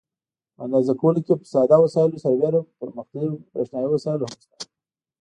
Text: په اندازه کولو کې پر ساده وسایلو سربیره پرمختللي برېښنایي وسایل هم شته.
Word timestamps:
په 0.55 0.59
اندازه 0.65 0.93
کولو 1.01 1.19
کې 1.25 1.33
پر 1.39 1.47
ساده 1.53 1.77
وسایلو 1.81 2.21
سربیره 2.23 2.59
پرمختللي 2.79 3.29
برېښنایي 3.51 3.87
وسایل 3.91 4.19
هم 4.25 4.33
شته. 4.41 4.55